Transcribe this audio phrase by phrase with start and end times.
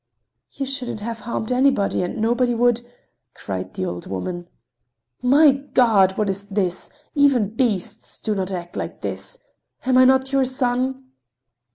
[0.53, 2.81] "You shouldn't have harmed anybody and nobody would—"
[3.35, 4.47] cried the old woman.
[5.21, 6.13] "My God!
[6.17, 6.89] What is this?
[7.13, 9.37] Even beasts do not act like this!
[9.85, 11.09] Am I not your son?"